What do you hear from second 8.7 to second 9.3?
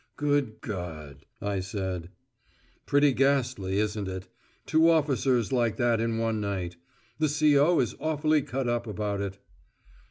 about